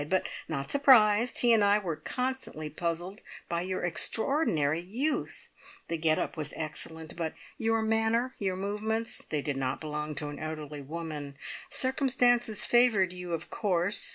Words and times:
But 0.09 0.25
not 0.47 0.71
surprised! 0.71 1.37
He 1.41 1.53
and 1.53 1.63
I 1.63 1.77
were 1.77 1.95
constantly 1.95 2.71
puzzled 2.71 3.21
by 3.47 3.61
your 3.61 3.83
extraordinary 3.83 4.79
youth! 4.79 5.49
The 5.89 5.97
get 5.99 6.17
up 6.17 6.35
was 6.35 6.53
excellent, 6.55 7.15
but 7.15 7.35
your 7.59 7.83
manner, 7.83 8.33
your 8.39 8.55
movements 8.55 9.21
they 9.29 9.43
did 9.43 9.57
not 9.57 9.79
belong 9.79 10.15
to 10.15 10.29
an 10.29 10.39
elderly 10.39 10.81
woman. 10.81 11.37
Circumstances 11.69 12.65
favoured 12.65 13.13
you, 13.13 13.33
of 13.33 13.51
course! 13.51 14.09